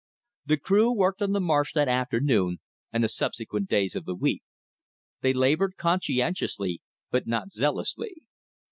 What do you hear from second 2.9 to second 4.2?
and the subsequent days of the